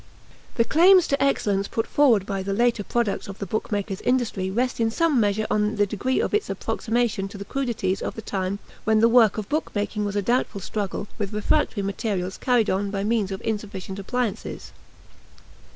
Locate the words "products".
2.83-3.27